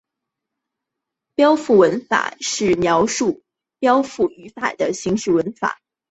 [0.01, 3.41] 附标文法是描述附
[3.81, 5.79] 标语言的形式文法。